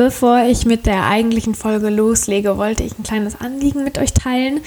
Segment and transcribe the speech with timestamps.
[0.00, 4.62] Bevor ich mit der eigentlichen Folge loslege, wollte ich ein kleines Anliegen mit euch teilen.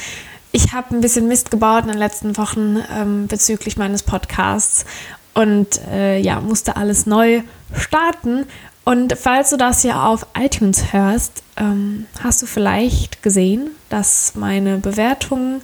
[0.51, 4.85] Ich habe ein bisschen Mist gebaut in den letzten Wochen ähm, bezüglich meines Podcasts
[5.33, 7.41] und äh, ja, musste alles neu
[7.73, 8.45] starten.
[8.83, 14.77] Und falls du das hier auf iTunes hörst, ähm, hast du vielleicht gesehen, dass meine
[14.77, 15.61] Bewertungen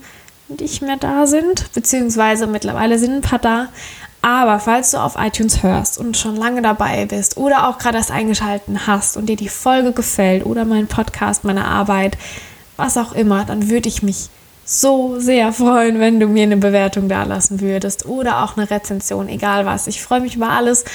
[0.47, 3.67] nicht mehr da sind, beziehungsweise mittlerweile sind ein paar da.
[4.21, 8.11] Aber falls du auf iTunes hörst und schon lange dabei bist oder auch gerade erst
[8.11, 12.17] eingeschalten hast und dir die Folge gefällt oder mein Podcast, meine Arbeit,
[12.75, 14.29] was auch immer, dann würde ich mich
[14.65, 19.29] so sehr freuen, wenn du mir eine Bewertung da lassen würdest oder auch eine Rezension,
[19.29, 19.87] egal was.
[19.87, 20.85] Ich freue mich über alles,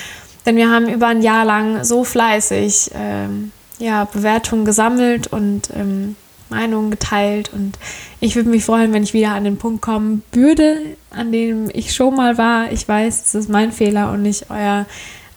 [0.47, 6.15] denn wir haben über ein Jahr lang so fleißig ähm, ja, Bewertungen gesammelt und ähm,
[6.51, 7.79] Meinungen geteilt und
[8.21, 11.95] ich würde mich freuen, wenn ich wieder an den Punkt kommen würde, an dem ich
[11.95, 12.71] schon mal war.
[12.73, 14.87] Ich weiß, es ist mein Fehler und nicht euer.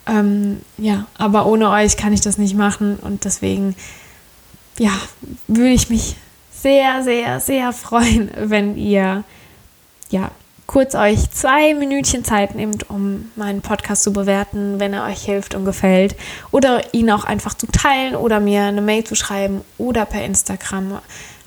[0.05, 3.75] Ähm, ja, aber ohne euch kann ich das nicht machen und deswegen,
[4.79, 4.91] ja,
[5.47, 6.15] würde ich mich
[6.51, 9.23] sehr, sehr, sehr freuen, wenn ihr,
[10.09, 10.31] ja,
[10.67, 15.55] kurz euch zwei Minütchen Zeit nehmt, um meinen Podcast zu bewerten, wenn er euch hilft
[15.55, 16.15] und gefällt.
[16.51, 20.99] Oder ihn auch einfach zu teilen oder mir eine Mail zu schreiben oder per Instagram.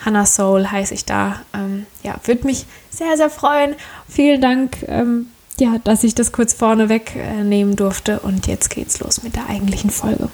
[0.05, 1.43] Hannah Soul heiße ich da.
[1.55, 3.77] Ähm, ja, würde mich sehr, sehr freuen.
[4.09, 5.27] Vielen Dank, ähm,
[5.59, 8.21] ja, dass ich das kurz vorne wegnehmen äh, durfte.
[8.21, 10.31] Und jetzt geht's los mit der eigentlichen Folge.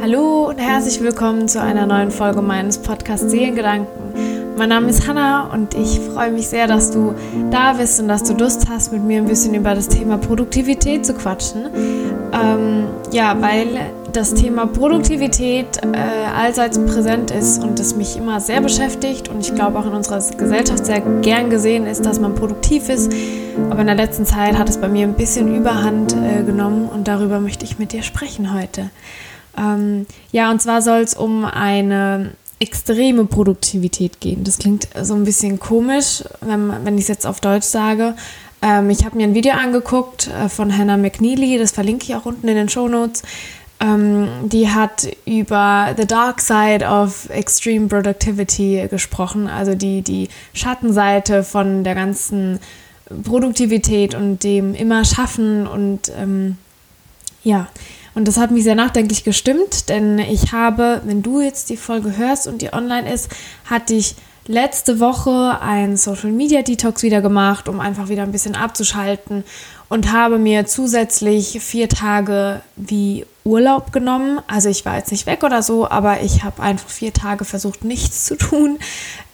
[0.00, 4.54] Herzlich willkommen zu einer neuen Folge meines Podcasts Seelengedanken.
[4.56, 7.14] Mein Name ist Hanna und ich freue mich sehr, dass du
[7.50, 11.04] da bist und dass du Lust hast, mit mir ein bisschen über das Thema Produktivität
[11.04, 11.66] zu quatschen.
[12.32, 13.66] Ähm, ja, weil
[14.12, 15.96] das Thema Produktivität äh,
[16.36, 20.20] allseits präsent ist und es mich immer sehr beschäftigt und ich glaube auch in unserer
[20.36, 23.12] Gesellschaft sehr gern gesehen ist, dass man produktiv ist.
[23.70, 27.08] Aber in der letzten Zeit hat es bei mir ein bisschen Überhand äh, genommen und
[27.08, 28.90] darüber möchte ich mit dir sprechen heute.
[29.58, 34.44] Ähm, ja, und zwar soll es um eine extreme Produktivität gehen.
[34.44, 38.14] Das klingt so ein bisschen komisch, wenn, wenn ich es jetzt auf Deutsch sage.
[38.62, 42.26] Ähm, ich habe mir ein Video angeguckt äh, von Hannah McNeely, das verlinke ich auch
[42.26, 43.22] unten in den Show Notes.
[43.80, 51.44] Ähm, die hat über The Dark Side of Extreme Productivity gesprochen, also die, die Schattenseite
[51.44, 52.58] von der ganzen
[53.22, 56.56] Produktivität und dem immer Schaffen und ähm,
[57.44, 57.68] ja,
[58.18, 62.16] und das hat mich sehr nachdenklich gestimmt, denn ich habe, wenn du jetzt die Folge
[62.16, 63.30] hörst und die online ist,
[63.64, 64.16] hatte ich
[64.48, 69.44] letzte Woche einen Social Media Detox wieder gemacht, um einfach wieder ein bisschen abzuschalten
[69.88, 74.40] und habe mir zusätzlich vier Tage wie Urlaub genommen.
[74.48, 77.84] Also ich war jetzt nicht weg oder so, aber ich habe einfach vier Tage versucht,
[77.84, 78.80] nichts zu tun.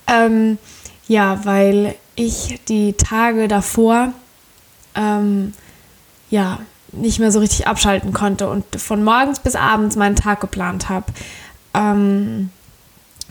[0.06, 0.58] Ähm,
[1.08, 4.12] ja, weil ich die Tage davor
[4.94, 5.54] ähm,
[6.28, 6.58] ja
[6.96, 11.06] nicht mehr so richtig abschalten konnte und von morgens bis abends meinen Tag geplant habe.
[11.74, 12.50] Ähm,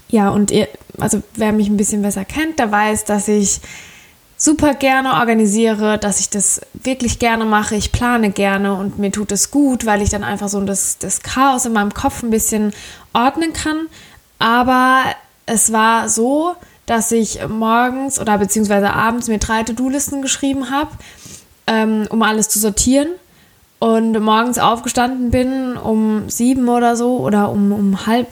[0.09, 0.67] ja, und ihr,
[0.99, 3.61] also wer mich ein bisschen besser kennt, der weiß, dass ich
[4.37, 7.75] super gerne organisiere, dass ich das wirklich gerne mache.
[7.75, 11.21] Ich plane gerne und mir tut es gut, weil ich dann einfach so das, das
[11.21, 12.73] Chaos in meinem Kopf ein bisschen
[13.13, 13.87] ordnen kann.
[14.39, 15.03] Aber
[15.45, 20.91] es war so, dass ich morgens oder beziehungsweise abends mir drei To-Do-Listen geschrieben habe,
[21.67, 23.07] ähm, um alles zu sortieren
[23.83, 28.27] und morgens aufgestanden bin um sieben oder so oder um, um halb,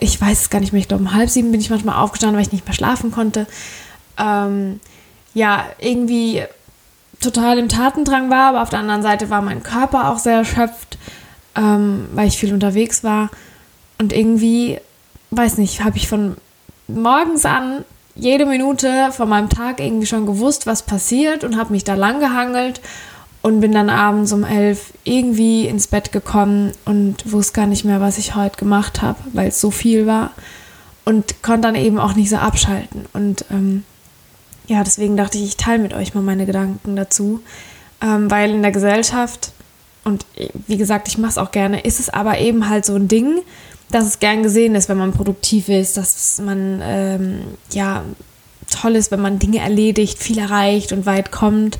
[0.00, 2.36] ich weiß es gar nicht mehr, ich glaube um halb sieben bin ich manchmal aufgestanden,
[2.36, 3.46] weil ich nicht mehr schlafen konnte.
[4.16, 4.80] Ähm,
[5.34, 6.42] ja, irgendwie
[7.20, 10.96] total im Tatendrang war, aber auf der anderen Seite war mein Körper auch sehr erschöpft,
[11.54, 13.28] ähm, weil ich viel unterwegs war.
[13.98, 14.78] Und irgendwie,
[15.32, 16.38] weiß nicht, habe ich von
[16.86, 17.84] morgens an
[18.14, 22.20] jede Minute von meinem Tag irgendwie schon gewusst, was passiert und habe mich da lang
[22.20, 22.80] gehangelt
[23.48, 28.00] und bin dann abends um elf irgendwie ins Bett gekommen und wusste gar nicht mehr,
[28.00, 30.30] was ich heute gemacht habe, weil es so viel war
[31.04, 33.06] und konnte dann eben auch nicht so abschalten.
[33.14, 33.84] Und ähm,
[34.66, 37.40] ja, deswegen dachte ich, ich teile mit euch mal meine Gedanken dazu,
[38.02, 39.52] ähm, weil in der Gesellschaft
[40.04, 40.26] und
[40.66, 43.40] wie gesagt, ich mache es auch gerne, ist es aber eben halt so ein Ding,
[43.90, 47.40] dass es gern gesehen ist, wenn man produktiv ist, dass man ähm,
[47.72, 48.04] ja
[48.70, 51.78] toll ist, wenn man Dinge erledigt, viel erreicht und weit kommt.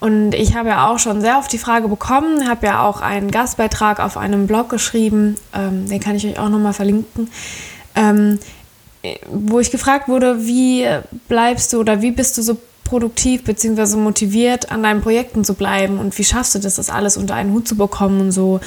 [0.00, 3.30] Und ich habe ja auch schon sehr oft die Frage bekommen, habe ja auch einen
[3.30, 7.28] Gastbeitrag auf einem Blog geschrieben, ähm, den kann ich euch auch nochmal verlinken,
[7.96, 8.38] ähm,
[9.28, 10.86] wo ich gefragt wurde, wie
[11.26, 13.96] bleibst du oder wie bist du so produktiv bzw.
[13.96, 17.52] motiviert, an deinen Projekten zu bleiben und wie schaffst du das, das alles unter einen
[17.52, 18.60] Hut zu bekommen und so.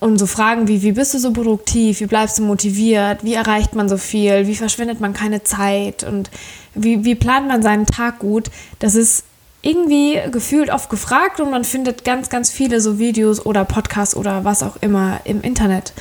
[0.00, 3.74] und so Fragen wie, wie bist du so produktiv, wie bleibst du motiviert, wie erreicht
[3.76, 6.30] man so viel, wie verschwindet man keine Zeit und
[6.74, 9.24] wie, wie plant man seinen Tag gut, das ist
[9.62, 14.44] irgendwie gefühlt oft gefragt und man findet ganz, ganz viele so Videos oder Podcasts oder
[14.44, 15.92] was auch immer im Internet.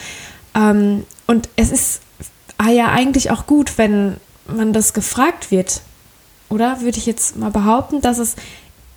[0.56, 2.02] Ähm, und es ist
[2.58, 4.18] ah ja eigentlich auch gut, wenn
[4.48, 5.82] man das gefragt wird.
[6.50, 8.36] Oder würde ich jetzt mal behaupten, dass es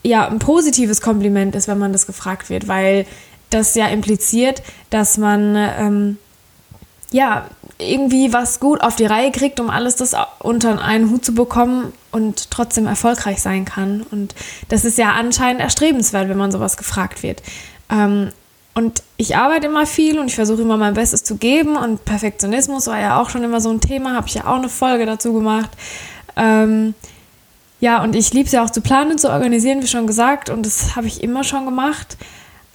[0.03, 3.07] ja ein positives Kompliment ist, wenn man das gefragt wird, weil
[3.51, 6.19] das ja impliziert, dass man ähm,
[7.13, 7.47] ja
[7.79, 11.93] irgendwie was gut auf die Reihe kriegt, um alles das unter einen Hut zu bekommen
[12.11, 14.05] und trotzdem erfolgreich sein kann.
[14.11, 14.35] Und
[14.69, 17.43] das ist ja anscheinend erstrebenswert, wenn man sowas gefragt wird.
[17.91, 18.31] Ähm,
[18.75, 21.77] und ich arbeite immer viel und ich versuche immer mein Bestes zu geben.
[21.77, 24.69] Und Perfektionismus war ja auch schon immer so ein Thema, habe ich ja auch eine
[24.69, 25.71] Folge dazu gemacht.
[26.37, 26.95] Ähm,
[27.81, 30.49] ja, und ich liebe es ja auch zu planen, zu organisieren, wie schon gesagt.
[30.49, 32.17] Und das habe ich immer schon gemacht.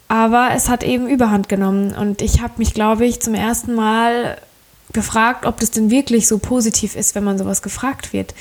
[0.08, 1.94] Aber es hat eben Überhand genommen.
[1.94, 4.38] Und ich habe mich, glaube ich, zum ersten Mal
[4.94, 8.34] gefragt, ob das denn wirklich so positiv ist, wenn man sowas gefragt wird.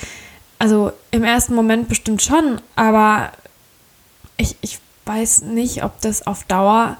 [0.59, 3.31] Also im ersten Moment bestimmt schon, aber
[4.37, 6.97] ich, ich weiß nicht, ob das auf Dauer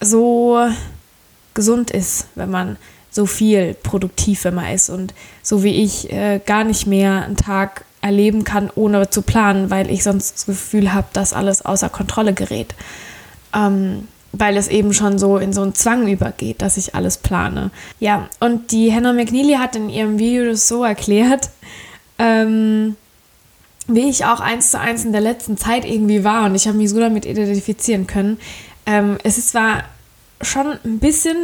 [0.00, 0.68] so
[1.54, 2.76] gesund ist, wenn man
[3.10, 7.84] so viel produktiv immer ist und so wie ich äh, gar nicht mehr einen Tag
[8.00, 12.32] erleben kann, ohne zu planen, weil ich sonst das Gefühl habe, dass alles außer Kontrolle
[12.32, 12.74] gerät.
[13.54, 17.70] Ähm, weil es eben schon so in so einen Zwang übergeht, dass ich alles plane.
[17.98, 21.50] Ja, und die Hannah McNeely hat in ihrem Video das so erklärt,
[22.18, 22.96] ähm,
[23.86, 26.76] wie ich auch eins zu eins in der letzten Zeit irgendwie war und ich habe
[26.76, 28.38] mich so damit identifizieren können.
[28.84, 29.84] Ähm, es ist zwar
[30.42, 31.36] schon ein bisschen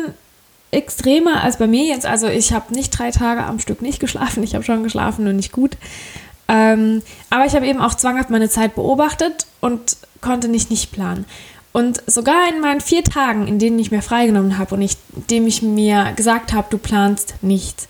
[0.71, 4.43] extremer als bei mir jetzt, also ich habe nicht drei Tage am Stück nicht geschlafen,
[4.43, 5.77] ich habe schon geschlafen und nicht gut.
[6.49, 11.25] Ähm, aber ich habe eben auch zwanghaft meine Zeit beobachtet und konnte nicht nicht planen.
[11.75, 14.97] Und sogar in meinen vier Tagen, in denen ich mir freigenommen habe und ich,
[15.29, 17.89] dem ich mir gesagt habe, du planst nichts,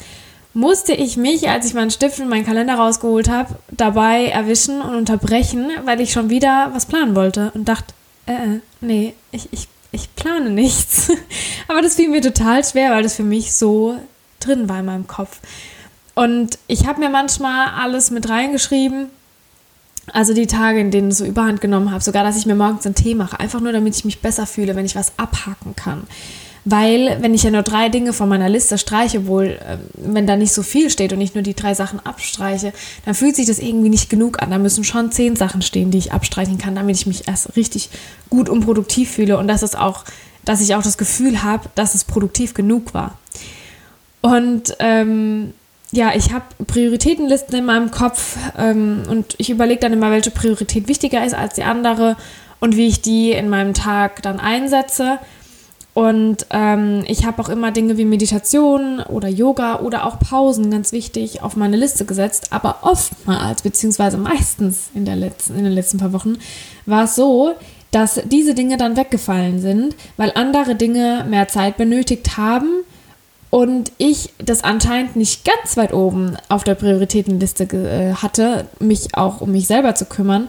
[0.55, 4.95] musste ich mich, als ich meinen Stift und meinen Kalender rausgeholt habe, dabei erwischen und
[4.95, 7.93] unterbrechen, weil ich schon wieder was planen wollte und dachte,
[8.25, 11.13] äh, äh nee, ich, ich, ich plane nichts.
[11.69, 13.99] Aber das fiel mir total schwer, weil das für mich so
[14.41, 15.41] drin war in meinem Kopf.
[16.15, 19.11] Und ich habe mir manchmal alles mit reingeschrieben,
[20.13, 22.87] also die Tage, in denen ich so überhand genommen habe, sogar, dass ich mir morgens
[22.87, 26.03] einen Tee mache, einfach nur, damit ich mich besser fühle, wenn ich was abhaken kann.
[26.67, 30.37] Weil, wenn ich ja nur drei Dinge von meiner Liste streiche, wohl, ähm, wenn da
[30.37, 32.73] nicht so viel steht und ich nur die drei Sachen abstreiche,
[33.05, 34.51] dann fühlt sich das irgendwie nicht genug an.
[34.51, 37.91] Da müssen schon zehn Sachen stehen, die ich abstreichen kann, damit ich mich erst richtig
[38.31, 40.05] gut und produktiv fühle und dass es auch,
[40.47, 43.19] dass ich auch das Gefühl habe, dass es produktiv genug war.
[44.23, 45.53] Und ähm,
[45.95, 50.89] ja, ich habe Prioritätenlisten in meinem Kopf ähm, und ich überlege dann immer, welche Priorität
[50.89, 52.17] wichtiger ist als die andere
[52.61, 55.19] und wie ich die in meinem Tag dann einsetze.
[55.93, 60.91] Und ähm, ich habe auch immer Dinge wie Meditation oder Yoga oder auch Pausen, ganz
[60.91, 62.49] wichtig, auf meine Liste gesetzt.
[62.51, 66.39] Aber oftmals, beziehungsweise meistens in, der letzten, in den letzten paar Wochen,
[66.85, 67.55] war es so,
[67.93, 72.85] dass diese Dinge dann weggefallen sind, weil andere Dinge mehr Zeit benötigt haben
[73.55, 79.41] und ich das anscheinend nicht ganz weit oben auf der Prioritätenliste äh, hatte, mich auch
[79.41, 80.49] um mich selber zu kümmern,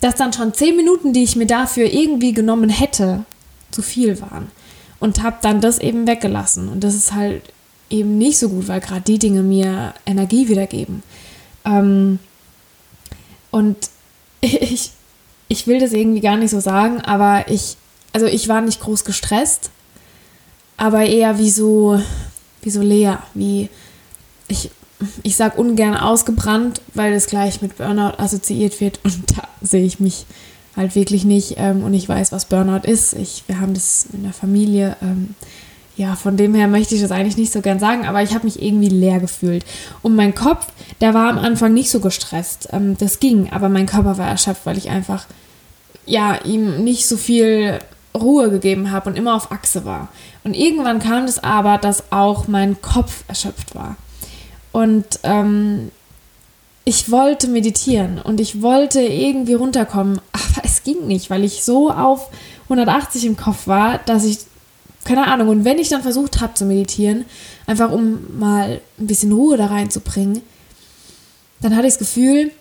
[0.00, 3.26] dass dann schon zehn Minuten, die ich mir dafür irgendwie genommen hätte,
[3.70, 4.50] zu viel waren.
[4.98, 6.70] Und habe dann das eben weggelassen.
[6.70, 7.42] Und das ist halt
[7.90, 11.02] eben nicht so gut, weil gerade die Dinge mir Energie wiedergeben.
[11.66, 12.18] Ähm,
[13.50, 13.76] und
[14.40, 14.92] ich,
[15.48, 17.76] ich will das irgendwie gar nicht so sagen, aber ich,
[18.14, 19.68] also ich war nicht groß gestresst,
[20.78, 22.00] aber eher wie so,
[22.62, 23.68] wie so leer, wie
[24.48, 24.70] ich,
[25.22, 30.00] ich sag ungern ausgebrannt, weil es gleich mit Burnout assoziiert wird und da sehe ich
[30.00, 30.26] mich
[30.76, 33.12] halt wirklich nicht ähm, und ich weiß, was Burnout ist.
[33.14, 34.96] Ich, wir haben das in der Familie.
[35.02, 35.34] Ähm,
[35.96, 38.44] ja, von dem her möchte ich das eigentlich nicht so gern sagen, aber ich habe
[38.44, 39.64] mich irgendwie leer gefühlt.
[40.00, 40.68] Und mein Kopf,
[41.00, 42.68] der war am Anfang nicht so gestresst.
[42.72, 45.26] Ähm, das ging, aber mein Körper war erschöpft, weil ich einfach,
[46.06, 47.80] ja, ihm nicht so viel
[48.14, 50.08] Ruhe gegeben habe und immer auf Achse war.
[50.44, 53.96] Und irgendwann kam es aber, dass auch mein Kopf erschöpft war.
[54.72, 55.90] Und ähm,
[56.84, 61.90] ich wollte meditieren und ich wollte irgendwie runterkommen, aber es ging nicht, weil ich so
[61.90, 62.30] auf
[62.64, 64.38] 180 im Kopf war, dass ich,
[65.04, 67.24] keine Ahnung, und wenn ich dann versucht habe zu meditieren,
[67.66, 70.40] einfach um mal ein bisschen Ruhe da reinzubringen,
[71.60, 72.52] dann hatte ich das Gefühl,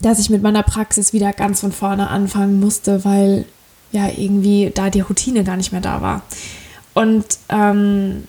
[0.00, 3.46] dass ich mit meiner Praxis wieder ganz von vorne anfangen musste, weil
[3.92, 6.22] ja irgendwie da die Routine gar nicht mehr da war.
[6.96, 8.26] Und ähm,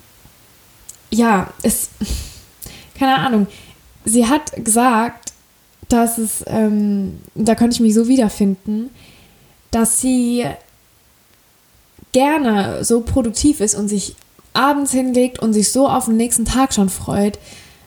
[1.09, 1.89] ja, es,
[3.00, 3.47] keine Ahnung,
[4.03, 5.31] sie hat gesagt,
[5.88, 8.89] dass es, ähm, da könnte ich mich so wiederfinden,
[9.71, 10.45] dass sie
[12.12, 14.17] gerne so produktiv ist und sich
[14.51, 17.39] abends hinlegt und sich so auf den nächsten Tag schon freut,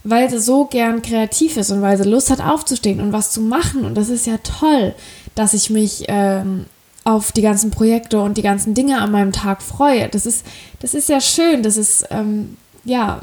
[0.03, 3.43] weil sie so gern kreativ ist und weil sie Lust hat aufzustehen und was zu
[3.43, 3.85] machen.
[3.85, 4.95] Und das ist ja toll,
[5.35, 6.65] dass ich mich ähm,
[7.05, 10.09] auf die ganzen Projekte und die ganzen Dinge an meinem Tag freue.
[10.09, 10.45] Das ist,
[10.81, 13.21] das ist ja schön, das ist ähm, ja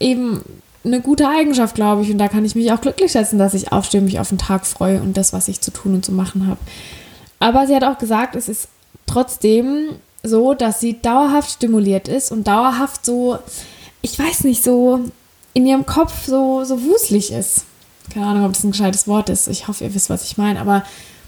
[0.00, 0.42] eben
[0.84, 2.10] eine gute Eigenschaft, glaube ich.
[2.10, 4.66] Und da kann ich mich auch glücklich schätzen, dass ich aufstehe, mich auf den Tag
[4.66, 6.60] freue und das, was ich zu tun und zu machen habe.
[7.38, 8.68] Aber sie hat auch gesagt, es ist
[9.06, 9.90] trotzdem
[10.22, 13.38] so, dass sie dauerhaft stimuliert ist und dauerhaft so,
[14.02, 15.00] ich weiß nicht, so
[15.52, 17.64] in ihrem Kopf so, so wuselig ist.
[18.12, 19.48] Keine Ahnung, ob das ein gescheites Wort ist.
[19.48, 20.60] Ich hoffe, ihr wisst, was ich meine.
[20.60, 20.82] Aber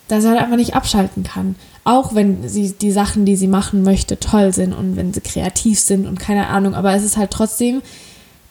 [0.08, 1.56] dass sie halt einfach nicht abschalten kann.
[1.86, 5.78] Auch wenn sie die Sachen, die sie machen möchte, toll sind und wenn sie kreativ
[5.78, 6.74] sind und keine Ahnung.
[6.74, 7.80] Aber es ist halt trotzdem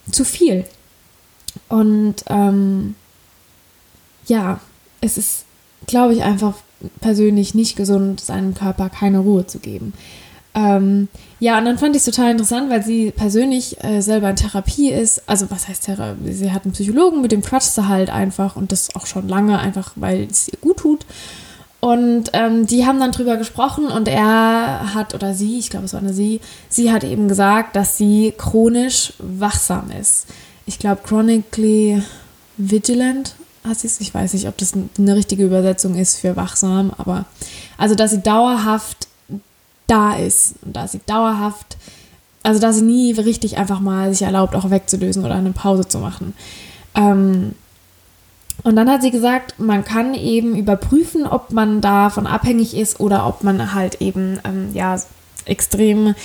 [0.10, 0.64] zu viel.
[1.68, 2.96] Und ähm,
[4.26, 4.62] ja,
[5.02, 5.44] es ist,
[5.86, 6.54] glaube ich, einfach
[7.02, 9.92] persönlich nicht gesund, seinem Körper keine Ruhe zu geben.
[10.54, 11.10] Ähm,
[11.42, 14.92] ja, und dann fand ich es total interessant, weil sie persönlich äh, selber in Therapie
[14.92, 15.28] ist.
[15.28, 16.32] Also, was heißt Therapie?
[16.32, 19.60] Sie hat einen Psychologen, mit dem quatscht sie halt einfach und das auch schon lange,
[19.60, 21.06] einfach weil es ihr gut tut.
[21.86, 25.94] Und ähm, die haben dann drüber gesprochen und er hat, oder sie, ich glaube, es
[25.94, 30.26] war eine sie, sie hat eben gesagt, dass sie chronisch wachsam ist.
[30.66, 32.02] Ich glaube, chronically
[32.58, 33.36] vigilant
[33.68, 34.02] heißt es.
[34.02, 37.26] Ich weiß nicht, ob das eine richtige Übersetzung ist für wachsam, aber
[37.78, 39.08] also, dass sie dauerhaft
[39.86, 41.78] da ist und dass sie dauerhaft,
[42.42, 46.00] also dass sie nie richtig einfach mal sich erlaubt, auch wegzulösen oder eine Pause zu
[46.00, 46.34] machen.
[46.96, 47.54] Ähm,
[48.66, 53.28] und dann hat sie gesagt, man kann eben überprüfen, ob man davon abhängig ist oder
[53.28, 55.00] ob man halt eben ähm, ja
[55.46, 56.16] extrem,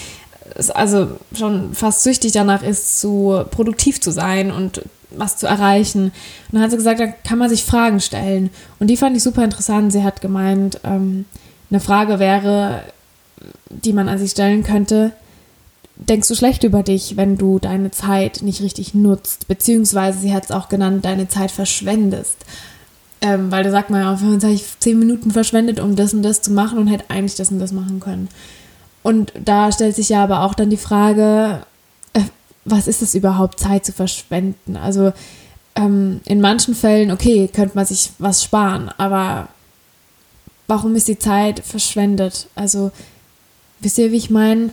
[0.73, 6.05] also schon fast süchtig danach ist, zu produktiv zu sein und was zu erreichen.
[6.05, 6.13] Und
[6.53, 8.49] dann hat sie gesagt, da kann man sich Fragen stellen.
[8.79, 9.93] Und die fand ich super interessant.
[9.93, 11.27] Sie hat gemeint, ähm,
[11.69, 12.85] eine Frage wäre,
[13.69, 15.13] die man an sich stellen könnte,
[16.09, 20.45] denkst du schlecht über dich, wenn du deine Zeit nicht richtig nutzt, beziehungsweise sie hat
[20.45, 22.39] es auch genannt, deine Zeit verschwendest.
[23.23, 26.23] Ähm, weil da sagt man ja, wenn man sich zehn Minuten verschwendet, um das und
[26.23, 28.29] das zu machen und hätte eigentlich das und das machen können.
[29.03, 31.63] Und da stellt sich ja aber auch dann die Frage,
[32.15, 32.21] äh,
[32.65, 34.77] was ist es überhaupt, Zeit zu verschwenden?
[34.77, 35.13] Also
[35.75, 39.49] ähm, in manchen Fällen, okay, könnte man sich was sparen, aber
[40.67, 42.47] warum ist die Zeit verschwendet?
[42.55, 42.91] Also
[43.81, 44.71] wisst ihr, wie ich meine?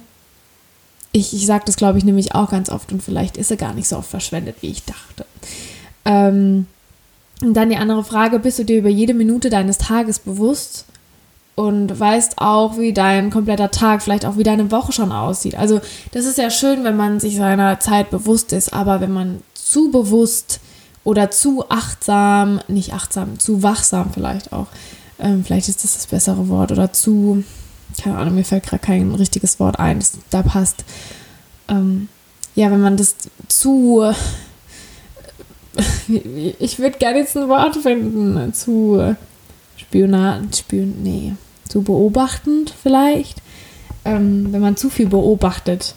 [1.17, 3.73] Ich, ich sage das, glaube ich, nämlich auch ganz oft und vielleicht ist er gar
[3.73, 5.25] nicht so oft verschwendet, wie ich dachte.
[6.05, 6.67] Ähm,
[7.41, 10.85] und dann die andere Frage, bist du dir über jede Minute deines Tages bewusst
[11.55, 15.55] und weißt auch, wie dein kompletter Tag, vielleicht auch wie deine Woche schon aussieht.
[15.55, 15.81] Also
[16.11, 19.89] das ist ja schön, wenn man sich seiner Zeit bewusst ist, aber wenn man zu
[19.89, 20.59] bewusst
[21.03, 24.67] oder zu achtsam, nicht achtsam, zu wachsam vielleicht auch,
[25.19, 27.43] ähm, vielleicht ist das das bessere Wort, oder zu,
[28.01, 30.83] keine Ahnung, mir fällt gerade kein richtiges Wort ein, das da passt.
[31.67, 32.09] Ähm,
[32.55, 33.15] ja, wenn man das
[33.47, 34.03] zu,
[36.07, 39.15] ich würde gerne jetzt ein Wort finden, zu
[39.77, 41.33] Spionat, Spion, nee,
[41.67, 43.41] zu beobachtend vielleicht.
[44.05, 45.95] Ähm, wenn man zu viel beobachtet,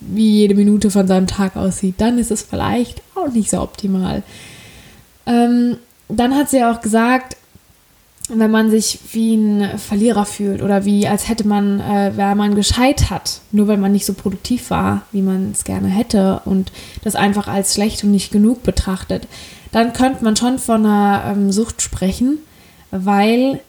[0.00, 4.22] wie jede Minute von seinem Tag aussieht, dann ist es vielleicht auch nicht so optimal.
[5.26, 5.76] Ähm,
[6.08, 7.36] dann hat sie auch gesagt,
[8.28, 12.54] wenn man sich wie ein Verlierer fühlt oder wie als hätte man, äh, wäre man
[12.54, 16.70] gescheitert, nur weil man nicht so produktiv war, wie man es gerne hätte und
[17.02, 19.26] das einfach als schlecht und nicht genug betrachtet,
[19.72, 22.38] dann könnte man schon von einer ähm, Sucht sprechen,
[22.90, 23.60] weil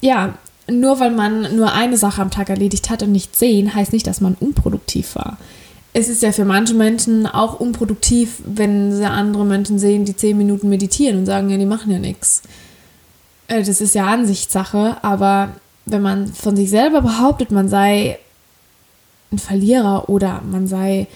[0.00, 0.34] ja,
[0.70, 4.06] nur weil man nur eine Sache am Tag erledigt hat und nicht zehn, heißt nicht,
[4.06, 5.36] dass man unproduktiv war.
[5.92, 10.38] Es ist ja für manche Menschen auch unproduktiv, wenn sie andere Menschen sehen, die zehn
[10.38, 12.42] Minuten meditieren und sagen, ja, die machen ja nichts
[13.58, 15.50] das ist ja Ansichtssache, aber
[15.84, 18.18] wenn man von sich selber behauptet, man sei
[19.32, 21.08] ein Verlierer oder man sei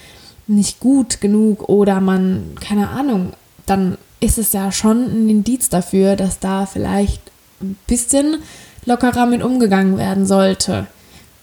[0.47, 3.33] nicht gut genug oder man, keine Ahnung,
[3.65, 7.21] dann ist es ja schon ein Indiz dafür, dass da vielleicht
[7.61, 8.37] ein bisschen
[8.85, 10.87] lockerer mit umgegangen werden sollte,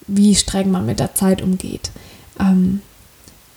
[0.07, 1.91] wie streng man mit der Zeit umgeht.
[2.39, 2.81] Ähm,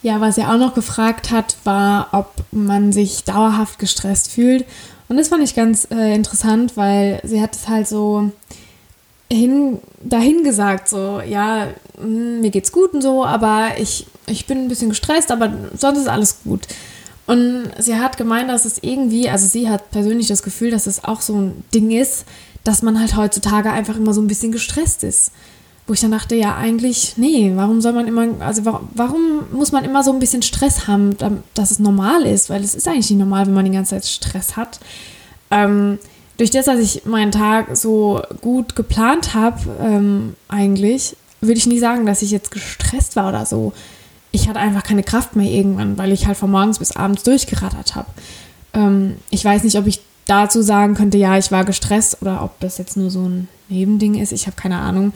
[0.03, 4.65] ja, was er auch noch gefragt hat, war, ob man sich dauerhaft gestresst fühlt
[5.09, 8.31] und das fand ich ganz äh, interessant, weil sie hat es halt so
[9.31, 14.59] hin, dahin gesagt, so, ja, hm, mir geht's gut und so, aber ich, ich bin
[14.59, 16.67] ein bisschen gestresst, aber sonst ist alles gut.
[17.27, 21.03] Und sie hat gemeint, dass es irgendwie, also sie hat persönlich das Gefühl, dass es
[21.03, 22.25] auch so ein Ding ist,
[22.63, 25.33] dass man halt heutzutage einfach immer so ein bisschen gestresst ist.
[25.87, 29.21] Wo ich dann dachte, ja, eigentlich, nee, warum soll man immer, also warum, warum
[29.53, 31.17] muss man immer so ein bisschen Stress haben,
[31.55, 32.51] dass es normal ist?
[32.51, 34.81] Weil es ist eigentlich nicht normal, wenn man die ganze Zeit Stress hat.
[35.51, 35.99] Ähm,
[36.39, 41.79] durch das, dass ich meinen Tag so gut geplant habe, ähm, eigentlich, würde ich nie
[41.79, 43.73] sagen, dass ich jetzt gestresst war oder so.
[44.33, 47.95] Ich hatte einfach keine Kraft mehr irgendwann, weil ich halt von morgens bis abends durchgerattert
[47.95, 48.09] habe.
[48.75, 52.59] Ähm, ich weiß nicht, ob ich dazu sagen könnte, ja, ich war gestresst oder ob
[52.61, 54.33] das jetzt nur so ein Nebending ist.
[54.33, 55.13] Ich habe keine Ahnung.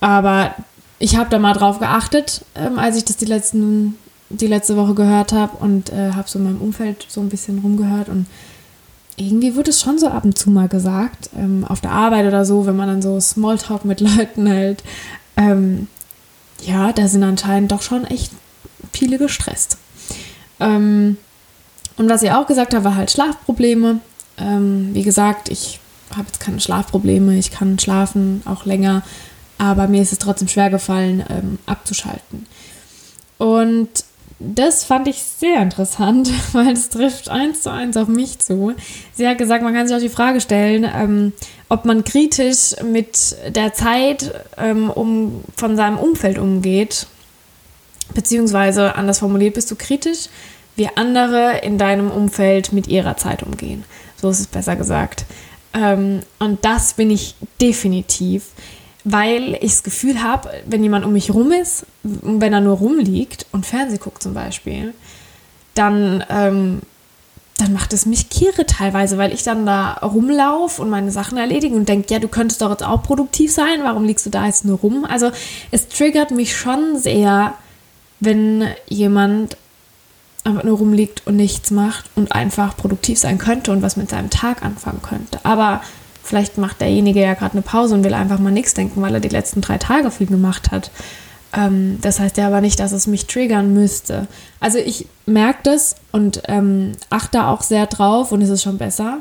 [0.00, 0.54] Aber
[0.98, 3.96] ich habe da mal drauf geachtet, ähm, als ich das die, letzten,
[4.28, 7.58] die letzte Woche gehört habe und äh, habe so in meinem Umfeld so ein bisschen
[7.58, 8.26] rumgehört und
[9.16, 12.44] irgendwie wird es schon so ab und zu mal gesagt, ähm, auf der Arbeit oder
[12.44, 14.82] so, wenn man dann so Smalltalk mit Leuten hält.
[15.36, 15.88] Ähm,
[16.62, 18.32] ja, da sind anscheinend doch schon echt
[18.92, 19.78] viele gestresst.
[20.58, 21.16] Ähm,
[21.96, 24.00] und was ihr auch gesagt habt, war halt Schlafprobleme.
[24.38, 25.80] Ähm, wie gesagt, ich
[26.12, 29.02] habe jetzt keine Schlafprobleme, ich kann schlafen auch länger,
[29.60, 32.46] aber mir ist es trotzdem schwer gefallen, ähm, abzuschalten.
[33.36, 33.90] Und
[34.38, 38.72] das fand ich sehr interessant, weil es trifft eins zu eins auf mich zu.
[39.12, 41.34] Sie hat gesagt, man kann sich auch die Frage stellen, ähm,
[41.68, 47.06] ob man kritisch mit der Zeit ähm, um, von seinem Umfeld umgeht.
[48.14, 50.30] Beziehungsweise, anders formuliert, bist du kritisch,
[50.74, 53.84] wie andere in deinem Umfeld mit ihrer Zeit umgehen.
[54.16, 55.26] So ist es besser gesagt.
[55.74, 58.44] Ähm, und das bin ich definitiv
[59.04, 63.46] weil ich das Gefühl habe, wenn jemand um mich rum ist, wenn er nur rumliegt
[63.52, 64.94] und Fernseh guckt zum Beispiel,
[65.74, 66.80] dann, ähm,
[67.56, 71.74] dann macht es mich kirre teilweise, weil ich dann da rumlaufe und meine Sachen erledige
[71.74, 74.64] und denke, ja, du könntest doch jetzt auch produktiv sein, warum liegst du da jetzt
[74.64, 75.04] nur rum?
[75.04, 75.30] Also
[75.70, 77.54] es triggert mich schon sehr,
[78.20, 79.56] wenn jemand
[80.44, 84.30] einfach nur rumliegt und nichts macht und einfach produktiv sein könnte und was mit seinem
[84.30, 85.38] Tag anfangen könnte.
[85.44, 85.82] Aber
[86.30, 89.18] Vielleicht macht derjenige ja gerade eine Pause und will einfach mal nichts denken, weil er
[89.18, 90.92] die letzten drei Tage viel gemacht hat.
[91.52, 94.28] Ähm, das heißt ja aber nicht, dass es mich triggern müsste.
[94.60, 99.18] Also ich merke das und ähm, achte auch sehr drauf und es ist schon besser.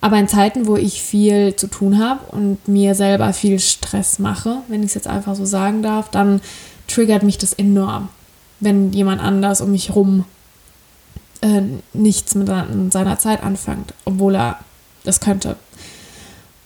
[0.00, 4.58] Aber in Zeiten, wo ich viel zu tun habe und mir selber viel Stress mache,
[4.68, 6.40] wenn ich es jetzt einfach so sagen darf, dann
[6.86, 8.10] triggert mich das enorm,
[8.60, 10.24] wenn jemand anders um mich rum
[11.40, 11.62] äh,
[11.94, 12.48] nichts mit
[12.92, 14.60] seiner Zeit anfängt, obwohl er
[15.02, 15.56] das könnte.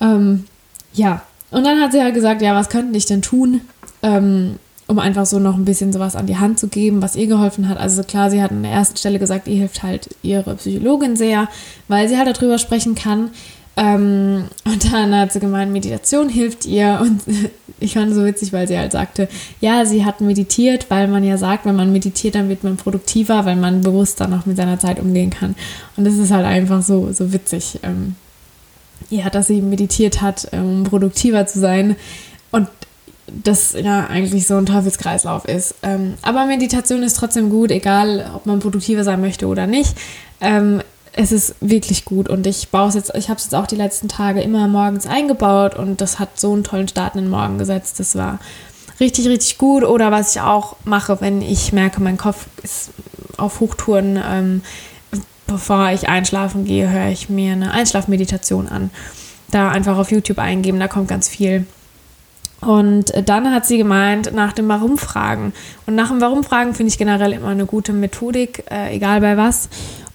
[0.00, 0.44] Ähm,
[0.92, 3.62] ja, und dann hat sie halt gesagt, ja, was könnte ich denn tun,
[4.02, 4.56] ähm,
[4.86, 7.68] um einfach so noch ein bisschen sowas an die Hand zu geben, was ihr geholfen
[7.68, 7.78] hat.
[7.78, 11.48] Also klar, sie hat an der ersten Stelle gesagt, ihr hilft halt ihre Psychologin sehr,
[11.88, 13.30] weil sie halt darüber sprechen kann.
[13.76, 16.98] Ähm, und dann hat sie gemeint, Meditation hilft ihr.
[17.00, 17.20] Und
[17.80, 19.28] ich fand es so witzig, weil sie halt sagte,
[19.60, 23.44] ja, sie hat meditiert, weil man ja sagt, wenn man meditiert, dann wird man produktiver,
[23.44, 25.54] weil man bewusster noch mit seiner Zeit umgehen kann.
[25.96, 27.78] Und das ist halt einfach so, so witzig.
[27.82, 28.16] Ähm,
[29.10, 31.96] ja, dass sie meditiert hat, um produktiver zu sein.
[32.50, 32.68] Und
[33.26, 35.74] das ja eigentlich so ein Teufelskreislauf ist.
[35.82, 39.94] Ähm, aber Meditation ist trotzdem gut, egal ob man produktiver sein möchte oder nicht.
[40.40, 43.66] Ähm, es ist wirklich gut und ich baue es jetzt, ich habe es jetzt auch
[43.66, 47.30] die letzten Tage immer morgens eingebaut und das hat so einen tollen Start in den
[47.30, 47.98] Morgen gesetzt.
[47.98, 48.38] Das war
[49.00, 49.84] richtig, richtig gut.
[49.84, 52.90] Oder was ich auch mache, wenn ich merke, mein Kopf ist
[53.36, 54.62] auf Hochtouren, ähm,
[55.48, 58.90] bevor ich einschlafen gehe, höre ich mir eine Einschlafmeditation an.
[59.50, 61.66] Da einfach auf YouTube eingeben, da kommt ganz viel.
[62.60, 65.52] Und dann hat sie gemeint, nach dem Warum fragen.
[65.86, 69.36] Und nach dem Warum fragen finde ich generell immer eine gute Methodik, äh, egal bei
[69.36, 69.68] was.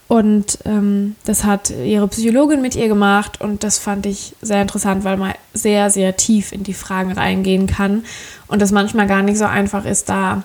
[0.06, 5.02] Und ähm, das hat ihre Psychologin mit ihr gemacht und das fand ich sehr interessant,
[5.02, 8.04] weil man sehr, sehr tief in die Fragen reingehen kann
[8.46, 10.42] und das manchmal gar nicht so einfach ist, da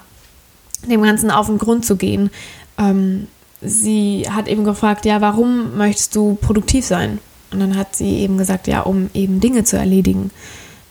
[0.87, 2.29] dem Ganzen auf den Grund zu gehen.
[2.77, 3.27] Ähm,
[3.61, 7.19] sie hat eben gefragt, ja, warum möchtest du produktiv sein?
[7.51, 10.31] Und dann hat sie eben gesagt, ja, um eben Dinge zu erledigen.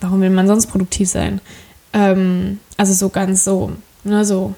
[0.01, 1.41] Warum will man sonst produktiv sein?
[1.93, 3.73] Ähm, also so ganz so,
[4.05, 4.55] ne, so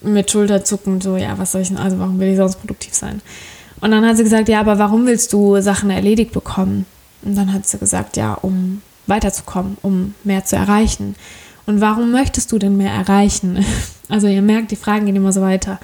[0.00, 3.22] mit Schulterzucken, so, ja, was soll ich denn, also warum will ich sonst produktiv sein?
[3.80, 6.86] Und dann hat sie gesagt, ja, aber warum willst du Sachen erledigt bekommen?
[7.22, 11.16] Und dann hat sie gesagt, ja, um weiterzukommen, um mehr zu erreichen.
[11.66, 13.64] Und warum möchtest du denn mehr erreichen?
[14.10, 15.80] Also ihr merkt, die Fragen gehen immer so weiter.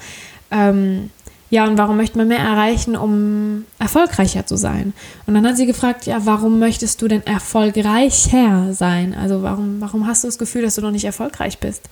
[0.51, 1.09] Ähm,
[1.51, 4.93] ja, und warum möchte man mehr erreichen, um erfolgreicher zu sein?
[5.27, 9.13] Und dann hat sie gefragt, ja, warum möchtest du denn erfolgreicher sein?
[9.13, 11.89] Also warum, warum hast du das Gefühl, dass du noch nicht erfolgreich bist?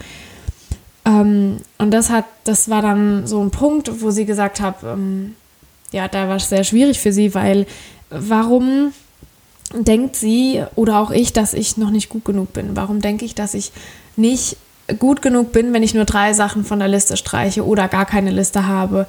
[1.04, 5.36] Ähm, und das hat, das war dann so ein Punkt, wo sie gesagt hat, ähm,
[5.92, 7.68] ja, da war es sehr schwierig für sie, weil
[8.10, 8.94] warum
[9.74, 12.78] denkt sie oder auch ich, dass ich noch nicht gut genug bin?
[12.78, 13.74] Warum denke ich, dass ich
[14.16, 14.56] nicht
[15.00, 18.32] gut genug bin, wenn ich nur drei Sachen von der Liste streiche oder gar keine
[18.32, 19.06] Liste habe?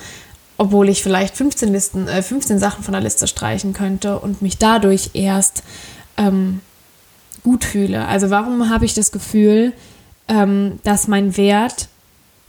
[0.61, 4.59] Obwohl ich vielleicht 15, Listen, äh, 15 Sachen von der Liste streichen könnte und mich
[4.59, 5.63] dadurch erst
[6.19, 6.61] ähm,
[7.43, 8.07] gut fühle.
[8.07, 9.73] Also warum habe ich das Gefühl,
[10.29, 11.89] ähm, dass mein Wert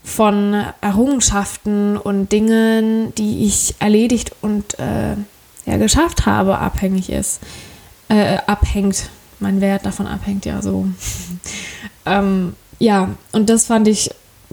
[0.04, 5.15] von Errungenschaften und Dingen, die ich erledigt und äh,
[5.65, 7.39] ja, geschafft habe, abhängig ist,
[8.10, 10.86] äh, abhängt, mein Wert davon abhängt, ja so.
[12.06, 14.10] ähm, ja, und das fand ich,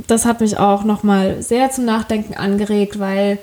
[0.06, 3.38] das hat mich auch nochmal sehr zum Nachdenken angeregt, weil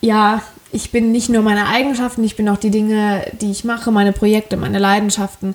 [0.00, 3.90] ja, ich bin nicht nur meine Eigenschaften, ich bin auch die Dinge, die ich mache,
[3.90, 5.54] meine Projekte, meine Leidenschaften,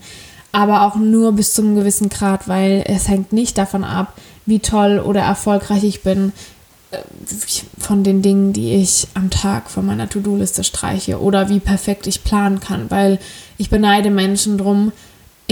[0.52, 4.13] aber auch nur bis zu einem gewissen Grad, weil es hängt nicht davon ab,
[4.45, 6.34] wie toll oder erfolgreich ich bin,
[6.91, 6.97] äh,
[7.78, 12.23] von den Dingen, die ich am Tag von meiner To-Do-Liste streiche oder wie perfekt ich
[12.23, 13.19] planen kann, weil
[13.58, 14.91] ich beneide Menschen drum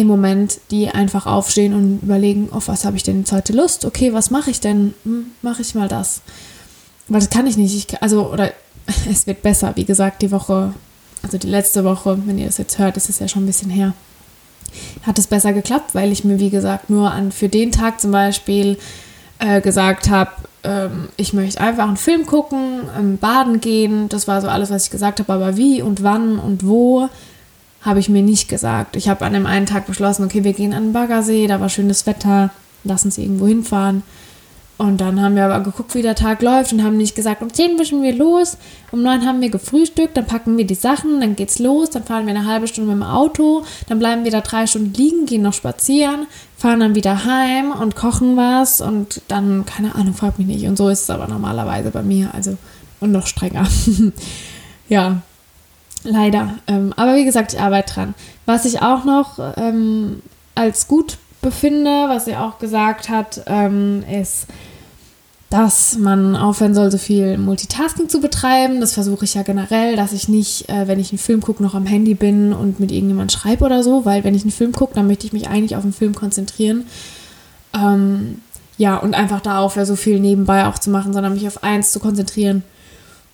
[0.02, 3.86] im Moment, die einfach aufstehen und überlegen, auf was habe ich denn jetzt heute Lust?
[3.86, 4.94] Okay, was mache ich denn?
[5.04, 6.22] Hm, mache ich mal das.
[7.08, 7.76] Weil das kann ich nicht.
[7.76, 8.52] Ich, also, oder
[9.10, 9.74] es wird besser.
[9.76, 10.74] Wie gesagt, die Woche,
[11.24, 13.70] also die letzte Woche, wenn ihr das jetzt hört, ist es ja schon ein bisschen
[13.70, 13.94] her,
[15.04, 18.12] hat es besser geklappt, weil ich mir, wie gesagt, nur an für den Tag zum
[18.12, 18.78] Beispiel
[19.40, 20.32] äh, gesagt habe,
[20.64, 24.10] ähm, ich möchte einfach einen Film gucken, ähm, baden gehen.
[24.10, 25.34] Das war so alles, was ich gesagt habe.
[25.34, 27.10] Aber wie und wann und wo
[27.82, 28.96] habe ich mir nicht gesagt.
[28.96, 31.70] Ich habe an dem einen Tag beschlossen, okay, wir gehen an den Baggersee, da war
[31.70, 32.52] schönes Wetter,
[32.84, 34.04] lass uns irgendwo hinfahren.
[34.78, 37.54] Und dann haben wir aber geguckt, wie der Tag läuft und haben nicht gesagt, um
[37.54, 38.58] 10 wischen wir los,
[38.92, 42.26] um 9 haben wir gefrühstückt, dann packen wir die Sachen, dann geht's los, dann fahren
[42.26, 45.44] wir eine halbe Stunde mit dem Auto, dann bleiben wir da drei Stunden liegen, gehen
[45.44, 46.26] noch spazieren,
[46.58, 50.66] fahren dann wieder heim und kochen was und dann, keine Ahnung, fragt mich nicht.
[50.66, 52.58] Und so ist es aber normalerweise bei mir, also
[53.02, 53.68] und noch strenger.
[54.90, 55.22] ja,
[56.04, 56.56] leider.
[56.68, 58.14] Ähm, aber wie gesagt, ich arbeite dran.
[58.46, 60.22] Was ich auch noch ähm,
[60.56, 64.48] als gut befinde, was sie auch gesagt hat, ähm, ist,
[65.50, 68.80] dass man aufhören soll, so viel Multitasking zu betreiben.
[68.80, 71.76] Das versuche ich ja generell, dass ich nicht, äh, wenn ich einen Film gucke, noch
[71.76, 74.96] am Handy bin und mit irgendjemand schreibe oder so, weil wenn ich einen Film gucke,
[74.96, 76.86] dann möchte ich mich eigentlich auf den Film konzentrieren.
[77.74, 78.42] Ähm,
[78.78, 81.92] ja, und einfach da aufhören, so viel nebenbei auch zu machen, sondern mich auf eins
[81.92, 82.64] zu konzentrieren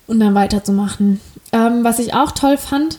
[0.08, 1.20] und dann weiterzumachen.
[1.52, 2.98] Ähm, was ich auch toll fand,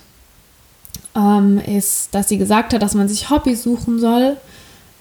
[1.15, 4.37] ähm, ist, dass sie gesagt hat, dass man sich Hobbys suchen soll.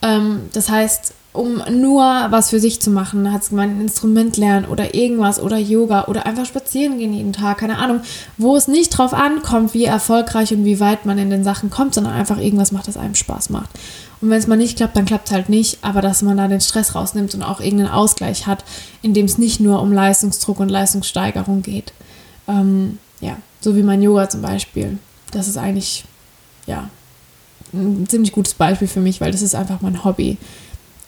[0.03, 3.33] Ähm, das heißt, um nur was für sich zu machen.
[3.33, 7.33] Hat sie gemeint, ein Instrument lernen oder irgendwas oder Yoga oder einfach spazieren gehen jeden
[7.33, 8.01] Tag, keine Ahnung,
[8.39, 11.95] wo es nicht drauf ankommt, wie erfolgreich und wie weit man in den Sachen kommt,
[11.95, 13.71] sondern einfach irgendwas macht, das einem Spaß macht.
[14.21, 16.49] Und wenn es mal nicht klappt, dann klappt es halt nicht, aber dass man da
[16.49, 18.65] den Stress rausnimmt und auch irgendeinen Ausgleich hat,
[19.01, 21.93] in dem es nicht nur um Leistungsdruck und Leistungssteigerung geht.
[22.49, 24.99] Ähm, ja, so wie mein Yoga zum Beispiel.
[25.31, 26.05] Das ist eigentlich,
[26.67, 26.91] ja,
[27.73, 30.39] ein ziemlich gutes Beispiel für mich, weil das ist einfach mein Hobby.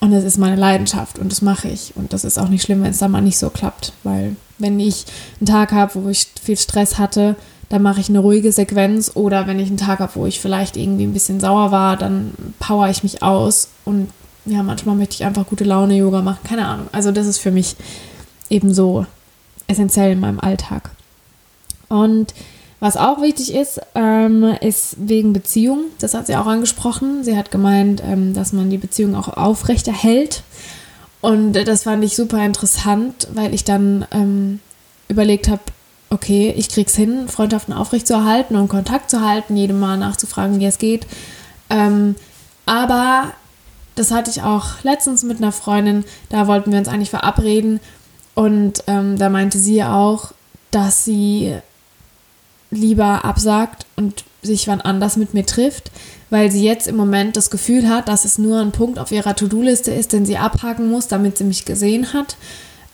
[0.00, 1.92] Und das ist meine Leidenschaft und das mache ich.
[1.94, 3.92] Und das ist auch nicht schlimm, wenn es dann mal nicht so klappt.
[4.02, 5.04] Weil wenn ich
[5.38, 7.36] einen Tag habe, wo ich viel Stress hatte,
[7.70, 9.12] dann mache ich eine ruhige Sequenz.
[9.14, 12.32] Oder wenn ich einen Tag habe, wo ich vielleicht irgendwie ein bisschen sauer war, dann
[12.58, 13.68] power ich mich aus.
[13.84, 14.10] Und
[14.44, 16.40] ja, manchmal möchte ich einfach gute Laune Yoga machen.
[16.44, 16.88] Keine Ahnung.
[16.92, 17.76] Also das ist für mich
[18.50, 19.06] eben so
[19.68, 20.90] essentiell in meinem Alltag.
[21.88, 22.34] Und
[22.80, 25.84] was auch wichtig ist, ähm, ist wegen Beziehung.
[26.00, 27.22] Das hat sie auch angesprochen.
[27.22, 30.42] Sie hat gemeint, ähm, dass man die Beziehung auch aufrechterhält.
[31.20, 34.60] Und das fand ich super interessant, weil ich dann ähm,
[35.08, 35.60] überlegt habe,
[36.10, 40.78] okay, ich krieg's hin, Freundschaften aufrechtzuerhalten und Kontakt zu halten, jedem Mal nachzufragen, wie es
[40.78, 41.06] geht.
[41.70, 42.16] Ähm,
[42.66, 43.32] aber
[43.94, 47.80] das hatte ich auch letztens mit einer Freundin, da wollten wir uns eigentlich verabreden
[48.34, 50.32] und ähm, da meinte sie auch,
[50.70, 51.56] dass sie
[52.70, 55.90] lieber absagt und sich wann anders mit mir trifft,
[56.30, 59.34] weil sie jetzt im Moment das Gefühl hat, dass es nur ein Punkt auf ihrer
[59.34, 62.36] To-Do-Liste ist, den sie abhaken muss, damit sie mich gesehen hat.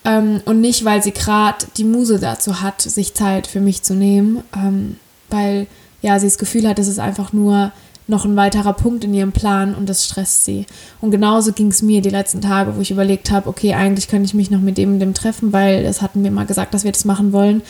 [0.06, 3.94] Ähm, und nicht, weil sie gerade die Muse dazu hat, sich Zeit für mich zu
[3.94, 4.96] nehmen, ähm,
[5.28, 5.66] weil
[6.00, 7.72] ja, sie das Gefühl hat, es ist einfach nur
[8.06, 10.64] noch ein weiterer Punkt in ihrem Plan und das stresst sie.
[11.00, 14.26] Und genauso ging es mir die letzten Tage, wo ich überlegt habe, okay, eigentlich könnte
[14.26, 16.84] ich mich noch mit dem und dem treffen, weil das hatten wir mal gesagt, dass
[16.84, 17.62] wir das machen wollen.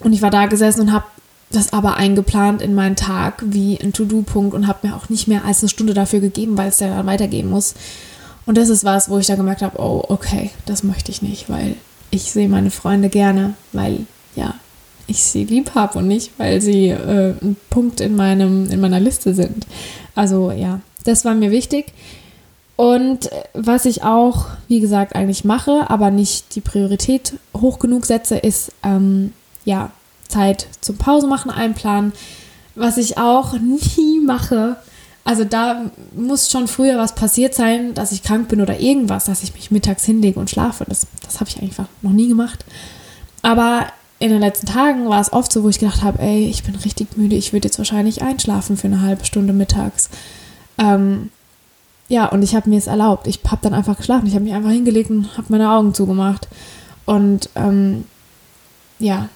[0.00, 1.04] Und ich war da gesessen und habe
[1.50, 5.44] das aber eingeplant in meinen Tag wie ein To-Do-Punkt und habe mir auch nicht mehr
[5.44, 7.74] als eine Stunde dafür gegeben, weil es ja dann weitergehen muss.
[8.48, 11.50] Und das ist was, wo ich dann gemerkt habe, oh, okay, das möchte ich nicht,
[11.50, 11.76] weil
[12.10, 14.06] ich sehe meine Freunde gerne, weil
[14.36, 14.54] ja,
[15.06, 19.00] ich sie lieb habe und nicht, weil sie äh, ein Punkt in, meinem, in meiner
[19.00, 19.66] Liste sind.
[20.14, 21.92] Also ja, das war mir wichtig.
[22.76, 28.38] Und was ich auch, wie gesagt, eigentlich mache, aber nicht die Priorität hoch genug setze,
[28.38, 29.34] ist ähm,
[29.66, 29.90] ja,
[30.26, 32.14] Zeit zum Pause machen einplanen.
[32.74, 33.52] Was ich auch
[33.96, 34.78] nie mache,
[35.24, 39.42] also da muss schon früher was passiert sein, dass ich krank bin oder irgendwas, dass
[39.42, 40.84] ich mich mittags hinlege und schlafe.
[40.88, 42.64] Das, das habe ich einfach noch nie gemacht.
[43.42, 43.86] Aber
[44.18, 46.74] in den letzten Tagen war es oft so, wo ich gedacht habe, ey, ich bin
[46.76, 50.08] richtig müde, ich würde jetzt wahrscheinlich einschlafen für eine halbe Stunde mittags.
[50.78, 51.30] Ähm,
[52.08, 53.26] ja, und ich habe mir es erlaubt.
[53.26, 54.26] Ich habe dann einfach geschlafen.
[54.26, 56.48] Ich habe mich einfach hingelegt und habe meine Augen zugemacht.
[57.04, 58.04] Und ähm,
[58.98, 59.28] ja,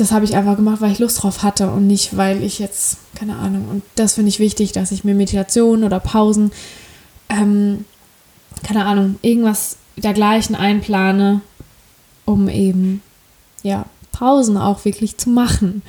[0.00, 2.98] das habe ich einfach gemacht, weil ich Lust drauf hatte und nicht, weil ich jetzt,
[3.14, 6.50] keine Ahnung, und das finde ich wichtig, dass ich mir Meditation oder Pausen
[7.28, 7.84] ähm,
[8.62, 11.40] keine Ahnung, irgendwas dergleichen einplane,
[12.24, 13.02] um eben,
[13.62, 15.82] ja, Pausen auch wirklich zu machen.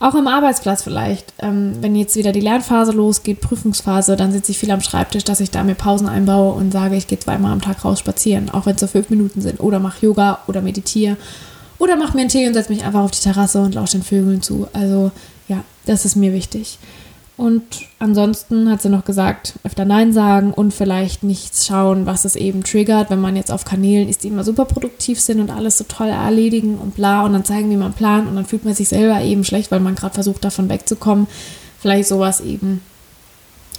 [0.00, 1.32] Auch im Arbeitsplatz vielleicht.
[1.38, 5.40] Ähm, wenn jetzt wieder die Lernphase losgeht, Prüfungsphase, dann sitze ich viel am Schreibtisch, dass
[5.40, 8.66] ich da mir Pausen einbaue und sage, ich gehe zweimal am Tag raus spazieren, auch
[8.66, 9.60] wenn es so fünf Minuten sind.
[9.60, 11.16] Oder mache Yoga oder meditiere.
[11.84, 14.02] Oder mache mir einen Tee und setze mich einfach auf die Terrasse und lausche den
[14.02, 14.66] Vögeln zu.
[14.72, 15.12] Also
[15.48, 16.78] ja, das ist mir wichtig.
[17.36, 17.62] Und
[17.98, 22.64] ansonsten hat sie noch gesagt, öfter Nein sagen und vielleicht nichts schauen, was es eben
[22.64, 25.84] triggert, wenn man jetzt auf Kanälen ist, die immer super produktiv sind und alles so
[25.86, 28.88] toll erledigen und bla und dann zeigen, wie man plant und dann fühlt man sich
[28.88, 31.26] selber eben schlecht, weil man gerade versucht, davon wegzukommen.
[31.80, 32.80] Vielleicht sowas eben,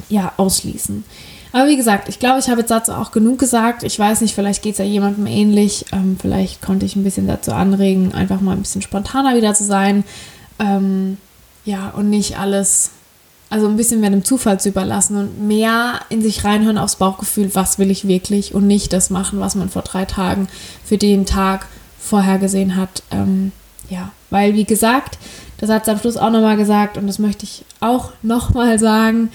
[0.10, 1.04] ja, ausschließen.
[1.56, 3.84] Aber wie gesagt, ich glaube, ich habe jetzt dazu auch genug gesagt.
[3.84, 5.86] Ich weiß nicht, vielleicht geht es ja jemandem ähnlich.
[5.94, 9.64] Ähm, vielleicht konnte ich ein bisschen dazu anregen, einfach mal ein bisschen spontaner wieder zu
[9.64, 10.04] sein.
[10.60, 11.18] Ähm,
[11.64, 12.92] ja, und nicht alles
[13.50, 17.56] also ein bisschen mehr dem Zufall zu überlassen und mehr in sich reinhören aufs Bauchgefühl,
[17.56, 20.50] was will ich wirklich und nicht das machen, was man vor drei Tagen
[20.84, 23.02] für den Tag vorhergesehen hat.
[23.12, 23.54] Ähm,
[23.90, 25.18] ja, weil wie gesagt,
[25.60, 29.30] das hat sie am Schluss auch nochmal gesagt und das möchte ich auch nochmal sagen,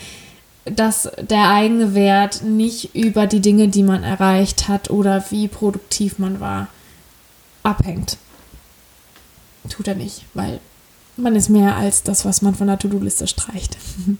[0.76, 6.18] dass der eigene Wert nicht über die Dinge, die man erreicht hat oder wie produktiv
[6.18, 6.68] man war,
[7.62, 8.16] abhängt.
[9.68, 10.61] Tut er nicht, weil
[11.16, 13.76] man ist mehr als das, was man von der To-Do-Liste streicht.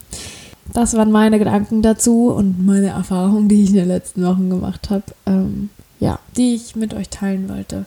[0.73, 4.89] Das waren meine Gedanken dazu und meine Erfahrungen, die ich in den letzten Wochen gemacht
[4.91, 5.03] habe.
[5.27, 7.87] Ähm, ja, die ich mit euch teilen wollte.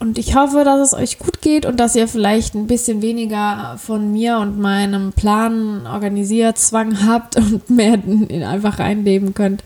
[0.00, 3.76] Und ich hoffe, dass es euch gut geht und dass ihr vielleicht ein bisschen weniger
[3.76, 9.62] von mir und meinem Plan organisiert Zwang habt und mehr in einfach reinleben könnt.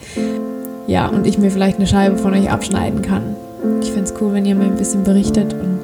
[0.89, 3.37] Ja, und ich mir vielleicht eine Scheibe von euch abschneiden kann.
[3.81, 5.79] Ich finde es cool, wenn ihr mir ein bisschen berichtet und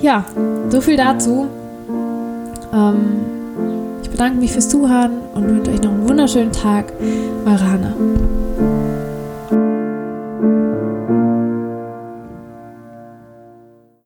[0.00, 0.24] ja,
[0.70, 1.46] so viel dazu.
[2.72, 3.20] Ähm,
[4.02, 6.94] ich bedanke mich fürs Zuhören und wünsche euch noch einen wunderschönen Tag.
[7.44, 8.79] Eure Hanna.